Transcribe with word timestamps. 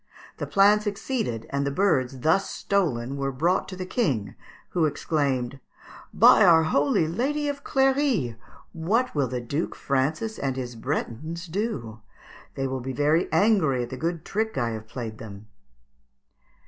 The 0.37 0.47
plan 0.47 0.79
succeeded, 0.79 1.45
and 1.51 1.63
the 1.63 1.69
birds 1.69 2.21
thus 2.21 2.49
stolen 2.49 3.17
were 3.17 3.31
brought 3.31 3.67
to 3.69 3.75
the 3.75 3.85
King, 3.85 4.33
who 4.69 4.85
exclaimed, 4.87 5.59
"By 6.11 6.43
our 6.43 6.63
holy 6.63 7.07
Lady 7.07 7.47
of 7.47 7.63
Cléry! 7.63 8.35
what 8.73 9.13
will 9.13 9.27
the 9.27 9.41
Duke 9.41 9.75
Francis 9.75 10.39
and 10.39 10.55
his 10.55 10.75
Bretons 10.75 11.45
do? 11.45 12.01
They 12.55 12.65
will 12.65 12.81
be 12.81 12.93
very 12.93 13.31
angry 13.31 13.83
at 13.83 13.91
the 13.91 13.95
good 13.95 14.25
trick 14.25 14.57
I 14.57 14.71
have 14.71 14.87
played 14.87 15.19
them." 15.19 15.45